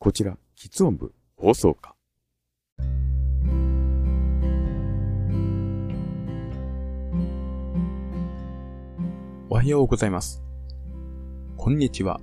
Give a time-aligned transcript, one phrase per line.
[0.00, 1.96] こちら、喫音部放送課。
[9.50, 10.40] おはようございます。
[11.56, 12.20] こんにちは。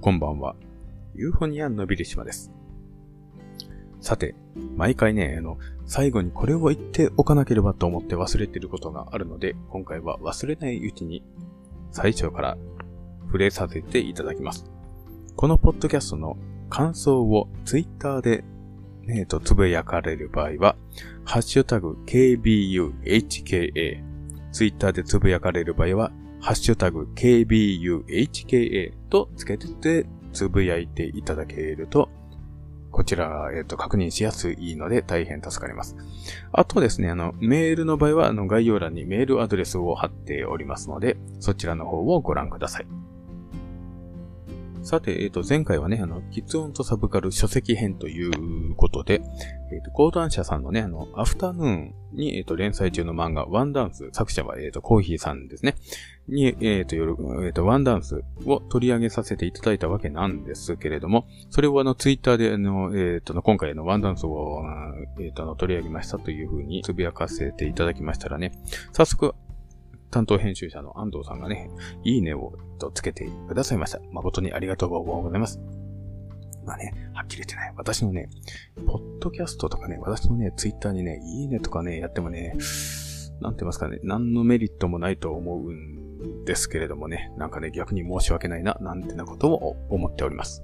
[0.00, 0.56] こんばんは。
[1.14, 2.50] ユーフォニアンのびる島です。
[4.00, 4.34] さて、
[4.74, 11.22] 毎回ね、あの、最後にこれを言っておかなければと思って忘れてることがあるので、今回は忘れないうちに、
[11.92, 12.58] 最初から
[13.26, 14.68] 触れさせていただきます。
[15.36, 16.36] このポッドキャストの
[16.70, 18.44] 感想をツイッターで、
[19.08, 20.76] えっ、と、つぶやかれる場合は、
[21.24, 24.02] ハッシュタグ KBUHKA、
[24.52, 32.08] ツイッターでつぶやかれる場合は、ハッシュタグ KBUHKA とつけてつぶやいていただけると、
[32.90, 35.96] こちら、えっ、と、確認しやすいので大変助かります。
[36.52, 42.86] あとですね、あの、メールの場合は、あの、概要欄にメールアドレスを貼っておりますので、そちらの方をご覧ください。
[44.82, 49.20] さて、えっ、と、前回はね、あの、喫音とサブカル書籍編ということで、
[49.70, 55.74] えっ、と、講談社さんのね、あの、アフタヌーンに、えっ、と、連載中の漫画、ワンダンス、作者は、えっ、と、コーヒーさんですね。
[56.28, 57.14] に、えっ、と、夜、
[57.44, 64.62] えっ、と、ワンダンスを取り上げさせていただいたわけなんですけれども、それをあの、ツイッターで、あの、えっ、と、今回のワンダンスを、
[65.20, 68.52] えっ、と、の、取り上げましたというふうにつぶやかせていただきましたらね、
[68.92, 69.34] 早速、
[70.10, 71.70] 担当編集者の安藤さんがね、
[72.04, 74.00] いいねをとつけてくださいました。
[74.10, 75.60] 誠にありがとうございます。
[76.64, 78.28] まあね、はっきり言ってね、私のね、
[78.86, 82.54] ポッドキャストとかね、私のね、ツイッターにね、いいねとかね、やってもね、
[83.40, 90.62] なんて言いますかね、何のメリットもないと思うんですけれどもね、なんかね、逆に申し訳ないな、なんてなことを思っております。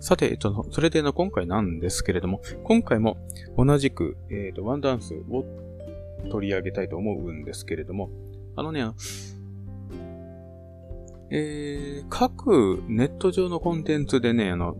[0.00, 3.16] さて、えっと、それでの今回なんですけれども、今回も
[3.56, 5.44] 同じく、えっと、ワンダンスを
[6.30, 8.10] 取り上げたいと思うんですけれども、
[8.56, 8.86] あのね、
[11.30, 14.76] えー、各ネット上のコンテンツでね、あの、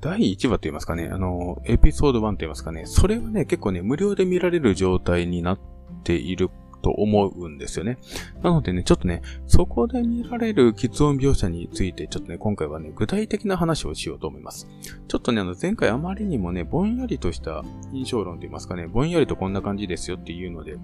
[0.00, 5.60] 第1話と言いますかね、あの、エピソード1と言いますかね、それはね、結構ね、無料で見られる状態になっ
[6.04, 6.50] ている
[6.82, 7.98] と思うんですよね。
[8.42, 14.68] なのでね、ちょっとね、そこで見られる喫音描写について、ちょっとね、今回はね、具体的な話をしようと思います。
[15.08, 20.78] ちょっとね、あの、前回あまりにもね、ぼんやりとした印象論と言いますかね、ぼんやりとこんな感じですよっていうので、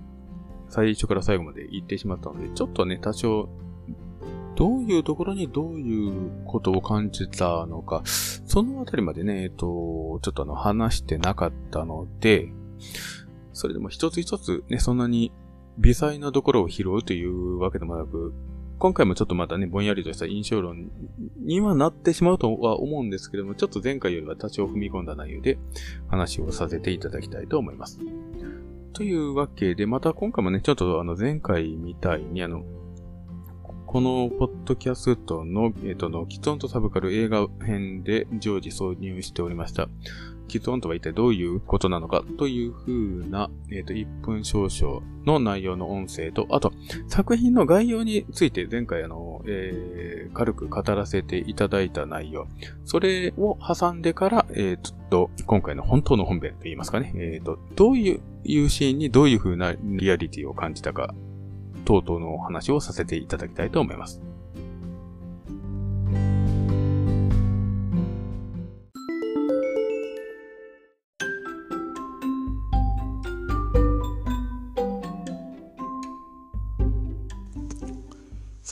[0.73, 3.47] 最初から最後まで言ってしまったので、ちょっとね、多少、
[4.57, 12.49] どういうところにどういうことを感じたのか、そのあたりまでね、えっと、ちょっとあの、話してなかったので、
[13.53, 15.31] それでも一つ一つね、そんなに
[15.77, 18.33] 微細なところを拾うというわけでもなく、
[18.79, 20.91] 今回もちょっとまたね、ぼんやりとした印象論
[21.45, 25.59] にはなってしまうとは思うんですけども、ちょっと前回よりは多少踏み込んだ内容で
[26.09, 28.01] 話をさせていただきたいと思います。
[28.93, 32.63] というわけで、また今回もね、ちょっとあの前回みたいにあの、
[33.87, 39.89] このポッドキャストの、えっ、と、の、キツオンとサブカル映画編で常時挿入しておりました。
[40.53, 42.93] キツオンとは一体どういうことなのかという風
[43.31, 46.75] な、えっ、と、1分少々の内容の音声と、あと、
[47.09, 52.49] 作品の概要について前回あの、えー、軽く語らせていただいた内容。
[52.85, 57.15] それを挟んでから、えー、っと、今回の本当の本編と言いますかね。
[57.17, 61.15] えっ、と、どういう、いうシーンにどういう風なリアリティを感じたか
[61.87, 64.21] 等々のお話をさせていただきたいと思います。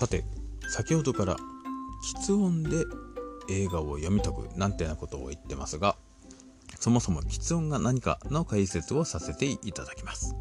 [0.01, 0.25] さて、
[0.67, 1.37] 先ほどから、
[2.25, 2.87] 喫音で
[3.51, 5.95] 映画を読み解くなんてなことを言ってますが、
[6.79, 10.35] そもそも喫音が何かの解説をさせていただきます。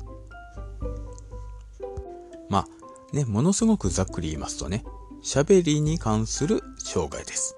[2.49, 2.67] まあ、
[3.13, 4.85] ね、ものすごくざっくり言いますとね、
[5.21, 7.57] 喋りに関する障害です。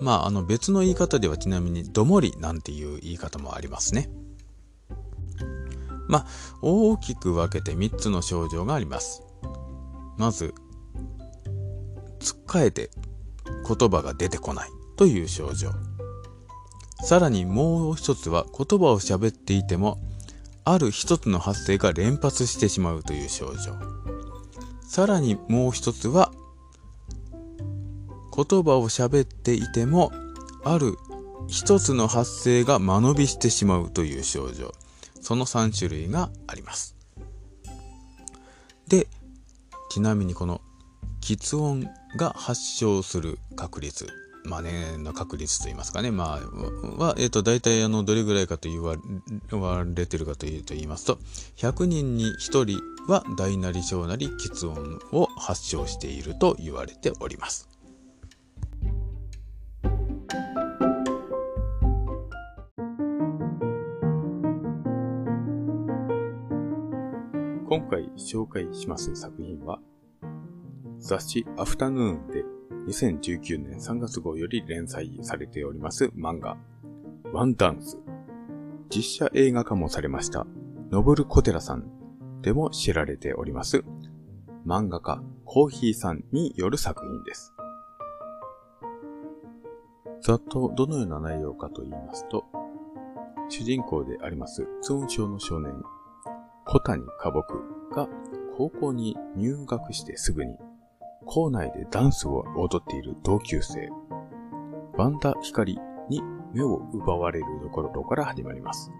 [0.00, 4.08] まあ、あの別の言い方ではちなみに、どもりなんていう言い方もありますね。
[6.08, 6.26] まあ、
[6.62, 9.25] 大きく分けて3つの症状があります。
[10.16, 10.54] まず、
[12.20, 12.90] つっかえて
[13.66, 15.70] 言葉が出てこないという症状。
[17.02, 20.00] さらにもう一つは言葉を喋っていても
[20.68, 23.72] ある一つの発声が連発してしまうという症状。
[24.82, 26.32] さらにもう一つは、
[28.34, 30.10] 言葉を喋っていても、
[30.64, 30.96] ある
[31.46, 34.74] 一つの発声が間延びしてしまうという症状。
[35.20, 36.95] その3種類があります。
[39.96, 40.60] ちなみにこの、
[41.22, 41.88] 喫音
[42.18, 44.06] が発症する確率
[44.44, 48.94] まあね、の確率といいますかね、まあ、は、えっ、ー、と、大体、あの、どれぐらいかと言わ
[49.86, 51.18] れてるかというと言いますと、
[51.56, 52.78] 100人に1人
[53.10, 57.66] は大なり小なり喫音を発症していると言われております。
[68.16, 69.80] 紹介します作品は、
[70.98, 72.44] 雑誌アフタヌーンで
[72.88, 76.56] 2019年3月号より連載されております漫画、
[77.32, 77.98] ワンダンス。
[78.88, 80.46] 実写映画化もされました、
[80.90, 81.84] ノブル・コテラさん
[82.42, 83.84] でも知られております、
[84.66, 87.52] 漫画家、コーヒーさんによる作品です。
[90.22, 92.44] ざっとどのような内容かと言いますと、
[93.48, 95.72] 主人公であります、ツ音症の少年、
[96.64, 98.08] 小谷花木が
[98.56, 100.56] 高校に入学してすぐに
[101.24, 103.90] 校内でダンスを踊っている同級生、
[104.96, 105.78] ワンダ光
[106.08, 106.22] に
[106.54, 108.92] 目を奪われるところから始まります。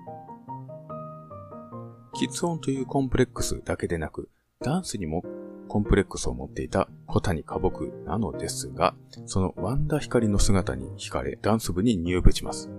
[2.14, 4.28] キツ音というコンプレックスだけでなく、
[4.60, 5.22] ダンスにも
[5.68, 8.94] コンプレックスを持っていた小谷花木なのですが、
[9.26, 12.70] そのワンダ光の姿に惹かれダンス部に入部します。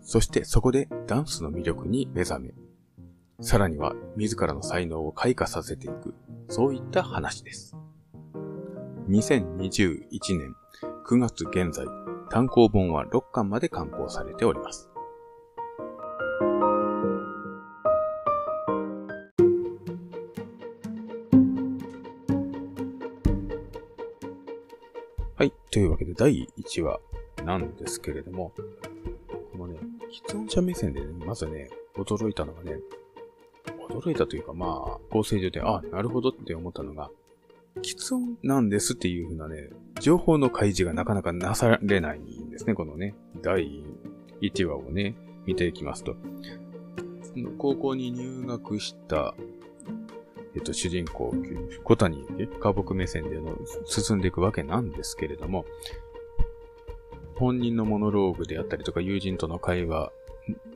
[0.00, 2.54] そしてそこでダンスの魅力に目覚め、
[3.40, 6.14] さらには自らの才能を開花させていく、
[6.48, 7.76] そういった話です。
[9.08, 10.54] 2021年
[11.06, 11.84] 9月現在、
[12.30, 14.88] 単行本は6巻まで刊行されております。
[25.36, 25.52] はい。
[25.72, 27.00] というわけで、第1話
[27.44, 28.52] なんですけれども、
[29.52, 29.80] このね、
[30.28, 32.78] 喫音者目線でね、まずね、驚いたのがね、
[33.88, 37.10] 驚いたというか、まあ、構成上で、あ、なるほどって思ったのが、
[37.82, 39.70] 喫音なんですっていう風なね、
[40.00, 43.82] 情報の開示がなかなかなされないんですね、このね、第
[44.40, 45.16] 1話をね、
[45.46, 46.16] 見ていきますと。
[47.58, 49.34] 高校に入学した、
[50.54, 51.34] えっと、主人公、
[51.82, 52.24] 小谷、
[52.60, 55.64] 花木目線での進んでいくわけなんですけれども、
[57.34, 60.12] 本人のモノローグであったりとか友人との会話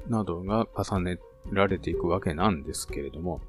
[0.09, 1.19] などが重ね
[1.53, 3.41] られていくわけなんですけれども、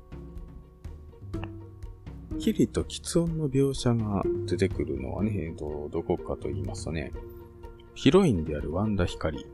[2.40, 7.12] きりと喫音の描写が出てくるのはね、ど、どこかと言いますとね、
[7.94, 9.46] ヒロインであるワンダヒカリ。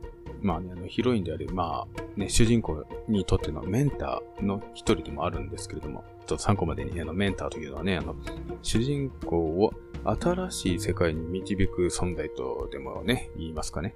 [0.41, 8.15] まあね、あの、ヒロインである、まあ、ね、主人公にとってのメンターの一人でもあるんですけれども、ちょっと参考までに、あの、メンターというのはね、あの、
[8.61, 13.95] 主人公を新しい世界に導く存在とでもね、言いますかね。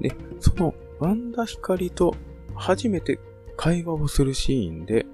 [0.00, 2.14] で、その、ワンダヒカリと
[2.54, 3.18] 初めて
[3.56, 5.06] 会話をするシーンで、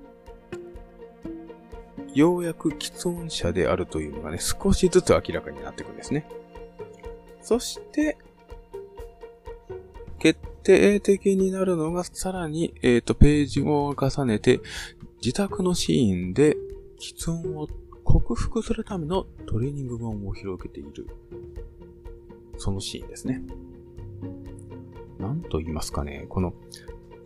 [2.14, 6.26] ようやく既音者であるというのがね、少しずつ明らかになっていくんですね。
[7.42, 8.16] そして、
[10.18, 14.60] 決定的になるのが、さらに、えっ、ー、と、ページを重ねて、
[15.22, 16.56] 自宅のシーンで、
[16.98, 17.68] 喫音を
[18.04, 21.06] 克服するためのトレーニング本を広げている。
[22.58, 23.42] そのシーンですね。
[25.18, 26.52] なんと言いますかね、この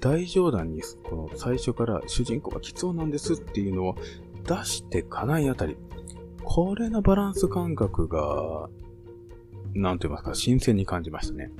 [0.04, 3.96] 大冗談に、この最初から主人公が喫音なんですっていうのを
[4.46, 5.78] 出してかないあたり、
[6.44, 8.68] これのバランス感覚が、
[9.72, 11.50] なんと言いますか、新鮮に感じましたね。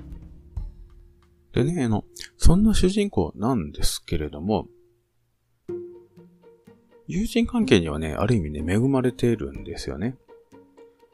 [1.52, 2.04] でね、あの、
[2.36, 4.68] そんな主人公なんですけれども、
[7.06, 10.18] 友人関係にはね、ある意味ね、恵まれているんですよね。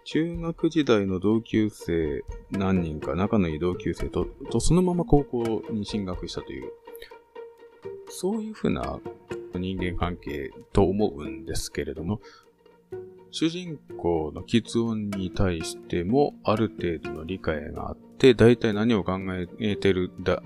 [0.03, 6.73] 中学時代の同級生何人か仲のいい同級生と、とそのまま高校に進学したという、
[8.09, 8.99] そういうふうな
[9.55, 12.21] 人間関係と思うんですけれども、
[13.31, 19.19] 主人公の喫音に対してもある程度の理解があって、大体何を考
[19.61, 20.43] えてるだ、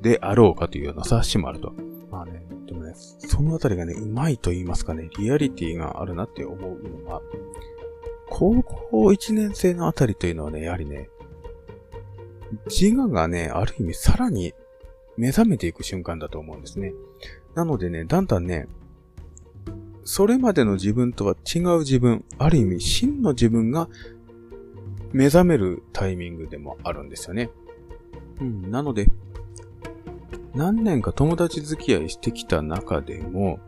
[0.00, 1.72] であろうかというような察しもあると。
[2.10, 7.20] まあね、でもね、そのあたりがね、うまいと言いますかね、リアリティがあるなって思うのが、
[8.28, 11.08] 高校1年生のあたりというのはね、やはりね、
[12.66, 14.54] 自我がね、ある意味さらに
[15.16, 16.94] 目覚めていく瞬間だと思うんですね。
[17.54, 18.66] なのでね、だんだんね、
[20.04, 23.88] それまでの自分とは違う自分、ある意味真の自分が
[25.12, 27.50] 目覚めるタイミングでもあるんですよね。
[28.40, 29.08] うん、なので、
[30.54, 33.60] 何年か友達付き合いしてきた中でも、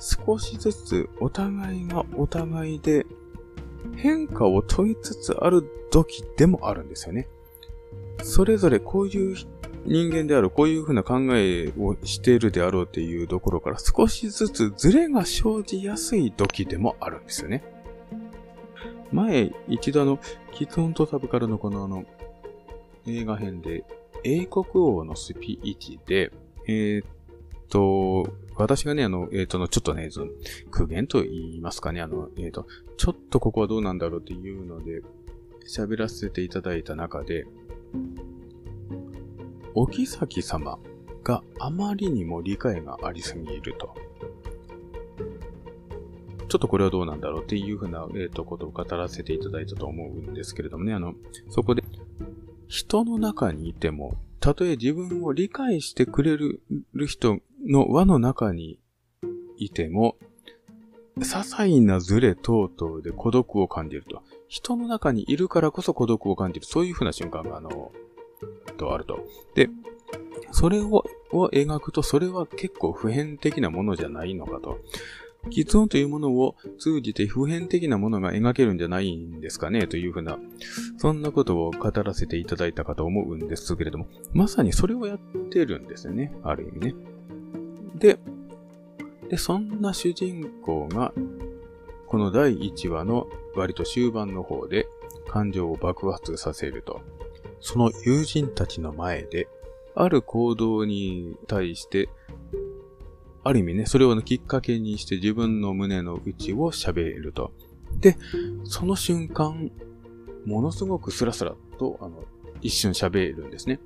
[0.00, 3.04] 少しずつお互いがお互いで
[3.96, 7.28] 変化を問いつつある時でもあるんですよね。
[8.22, 9.36] それぞれこういう
[9.88, 17.64] 人間である、こういうふうな考えをしているであろうっていうところから少しずつズレが生じやすい時でもあるんですよね。
[19.10, 20.20] 前、一度あの、
[20.52, 22.04] キツンとサブカルのこのあの、
[23.06, 23.84] 映画編で、
[24.24, 26.32] 英国王のスピーチで、
[26.66, 27.06] えー、っ
[27.70, 30.26] と、私がね、あの、えー、っとの、ちょっとね、その、
[30.70, 32.66] 苦言と言いますかね、あの、えー、っと、
[32.98, 35.00] ちょっとここはどうなんだろうっていうので、
[35.66, 37.46] 喋らせていただいた中で、
[39.78, 40.76] お妃様
[41.22, 43.94] があまりにも理解がありすぎると。
[46.48, 51.14] ちょっとこれはどうなんだろうっていうふうな、えっ、と、ことを語らせていただいたと思うんですけれどもね、あの、
[51.50, 51.84] そこで、
[52.66, 56.60] 人の中にいても、たとえ自分を理解してくれる
[57.06, 58.80] 人の輪の中に
[59.58, 60.16] いても、
[61.18, 64.22] 些細なズレ等々で孤独を感じると。
[64.48, 66.66] 人の中にいるからこそ孤独を感じる。
[66.66, 67.92] そういうふうな瞬間が、あの、
[68.78, 69.20] とあると。
[69.54, 69.68] で、
[70.52, 74.78] それをを描くと、それは結構普遍的なものじゃないのかと。
[75.50, 80.38] 喫音というものを通じて普遍的なものが描けるんじゃないんですかねというふうな、
[80.96, 85.18] そんなことを語らせていただいたかと思うんですけれども、まさにそれをやっ
[85.50, 86.32] てるんですよね。
[86.42, 86.94] ある意味ね。
[87.96, 88.18] で、
[89.28, 91.12] で、そんな主人公が、
[92.06, 94.88] この第1話の割と終盤の方で
[95.28, 97.02] 感情を爆発させると。
[97.60, 99.48] その友人たちの前で、
[99.94, 102.08] ある行動に対して
[103.48, 107.52] ある意味ね、それをきっかけにして自分の胸の内を喋ると。
[107.98, 108.16] で、
[108.64, 109.70] その瞬間、
[110.44, 112.24] ものすごくスラスラと、あの、
[112.60, 113.80] 一瞬喋るんですね。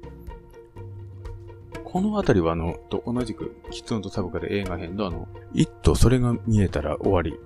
[1.85, 7.39] このあたりは、あの、と同じく、キツンとサブカル映画編のあの、一とそれが見えたら終わり。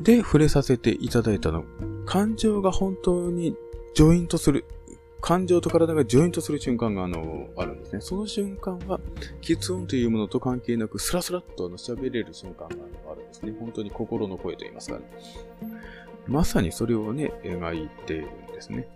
[0.00, 1.64] で、触れさせていただいたの。
[2.06, 3.54] 感情が本当に
[3.94, 4.64] ジョイントする。
[5.20, 8.00] 感情と体がジョイントする瞬間が、あの、あるんですね。
[8.00, 9.00] その瞬間は、
[9.40, 12.76] 喫音というものと関係なく、スラスラっとあの喋れる瞬間が
[13.10, 13.54] あるんですね。
[13.58, 15.04] 本当に心の声と言いますかね。
[16.28, 18.88] まさにそれをね、描いているんですね。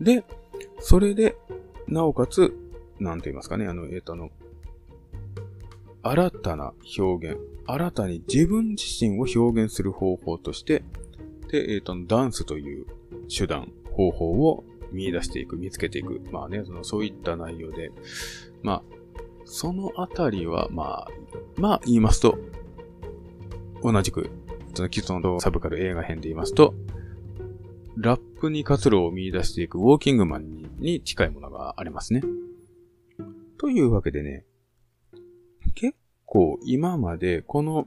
[0.00, 0.24] で、
[0.78, 1.36] それで、
[1.86, 2.54] なおかつ、
[2.98, 4.30] なんて言いますかね、あの、えっ、と、あの、
[6.02, 10.82] 新たな表現、新たに自分自身を表現する方法として、
[11.50, 12.86] で、えっ、と、ダンスという
[13.28, 16.20] 手段、方法を見出していく、見つけていく。
[16.30, 17.90] まあね、その、そういった内容で、
[18.62, 18.82] まあ、
[19.44, 21.08] そのあたりは、まあ、
[21.56, 22.38] まあ言いますと、
[23.82, 24.30] 同じく、
[24.74, 26.74] その既存のサブカル映画編で言いますと、
[27.96, 32.22] ラップに活路を見出していくウォーキングマンに近いものがありますね。
[33.58, 34.44] というわけでね、
[35.74, 37.86] 結構今までこの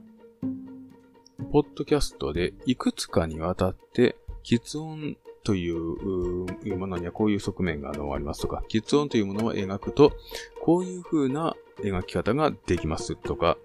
[1.50, 10.12] ポッドキャストでいくつかにわたって、喫音というものにはこういう側面がありますとか、喫音というものを描くと、
[10.60, 13.58] こういう風な描き方ができますとか、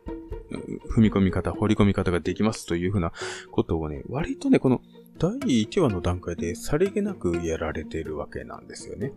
[0.52, 3.14] 踏み込み方、掘り込み方ができますという風な
[3.52, 4.82] ことをね、割とね、この
[5.18, 9.14] 第1話の段階でさりげなくやられているわけなんですよね。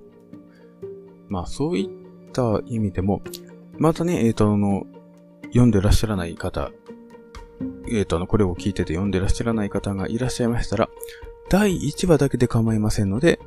[1.29, 1.87] まあそうい
[2.29, 3.23] った意味でも、
[3.79, 4.87] またね、えっ、ー、と、の、
[5.47, 6.71] 読んでらっしゃらない方、
[7.89, 10.89] えっ、ー、と、の、これを聞いてて読んでらっしゃらない方がいらっしゃいましたら、
[11.53, 13.39] 第1話だけで構いませんので、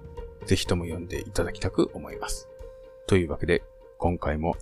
[0.45, 2.47] ぜひとも読んでいただきたく思います。
[3.07, 3.63] というわけで、
[3.97, 4.57] 今回も、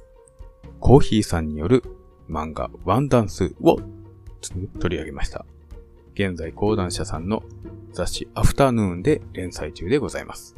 [0.80, 1.84] コーヒーさんによる
[2.30, 3.80] 漫画ワンダンスを
[4.80, 5.46] 取り上げました。
[6.14, 7.44] 現在講談社さんの
[7.92, 10.56] 雑誌アフターヌーンで連載中でございます。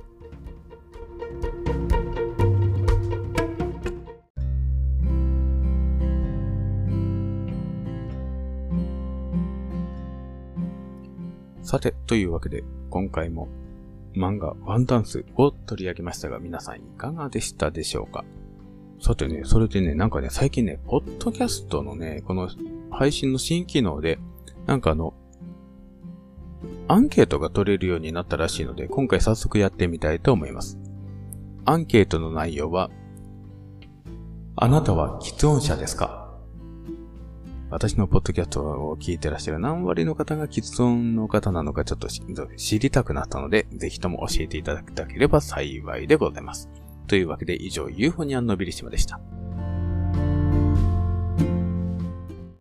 [11.66, 13.48] さて、というわけで、今回も
[14.16, 18.24] 漫画ワンダンスを取り上げましたが、皆さんいかがでしたでしょうか？
[19.02, 22.50] さてね、それでね、なんかね、最近ね、ポッドキャストのね、この
[22.92, 24.20] 配信の新機能で、
[24.68, 25.16] なんかあの、
[26.88, 30.78] アンケートが取れるようになったらしいので、今回早速やってみたいと思います。
[31.66, 32.92] アンケートの内容は、
[34.56, 36.25] あなたは喫音者ですか？
[37.76, 46.70] 私のポッドキャストを聞いてらっしゃる何割の方が喫音の方なのかちょっと知りたくなったので、ぜひとも教えていただければ幸いでございます。
[47.08, 49.20] というわけで以上、ユーフォニアンのビリシマでした。